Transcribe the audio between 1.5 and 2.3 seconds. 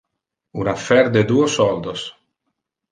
soldos.